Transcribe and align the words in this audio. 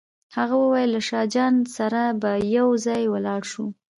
هغه 0.35 0.55
وویل 0.63 0.89
له 0.95 1.01
شاه 1.07 1.27
جان 1.33 1.53
سره 1.77 2.01
به 2.21 2.31
یو 2.57 2.67
ځای 2.85 3.03
ولاړ 3.09 3.41
شو. 3.51 3.65